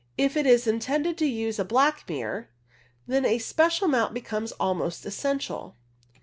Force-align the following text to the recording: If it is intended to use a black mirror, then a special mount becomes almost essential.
If 0.17 0.35
it 0.35 0.47
is 0.47 0.65
intended 0.65 1.15
to 1.19 1.27
use 1.27 1.59
a 1.59 1.63
black 1.63 2.09
mirror, 2.09 2.49
then 3.05 3.23
a 3.23 3.37
special 3.37 3.87
mount 3.87 4.15
becomes 4.15 4.51
almost 4.53 5.05
essential. 5.05 5.75